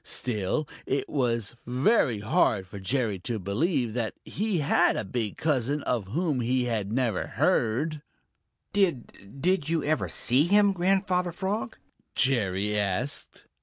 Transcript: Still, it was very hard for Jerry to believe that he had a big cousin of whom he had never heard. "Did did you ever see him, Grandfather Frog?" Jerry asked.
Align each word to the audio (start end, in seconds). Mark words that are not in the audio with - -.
Still, 0.03 0.67
it 0.87 1.07
was 1.07 1.53
very 1.63 2.21
hard 2.21 2.65
for 2.67 2.79
Jerry 2.79 3.19
to 3.19 3.37
believe 3.37 3.93
that 3.93 4.15
he 4.25 4.57
had 4.57 4.95
a 4.97 5.05
big 5.05 5.37
cousin 5.37 5.83
of 5.83 6.07
whom 6.07 6.41
he 6.41 6.63
had 6.63 6.91
never 6.91 7.27
heard. 7.27 8.01
"Did 8.73 9.39
did 9.39 9.69
you 9.69 9.83
ever 9.83 10.09
see 10.09 10.45
him, 10.45 10.73
Grandfather 10.73 11.31
Frog?" 11.31 11.77
Jerry 12.15 12.75
asked. 12.75 13.45